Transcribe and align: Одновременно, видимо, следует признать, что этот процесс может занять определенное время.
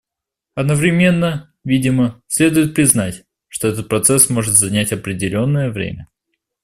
Одновременно, 0.55 1.53
видимо, 1.63 2.23
следует 2.25 2.73
признать, 2.73 3.23
что 3.47 3.67
этот 3.67 3.87
процесс 3.87 4.31
может 4.31 4.55
занять 4.55 4.91
определенное 4.91 5.69
время. 5.69 6.07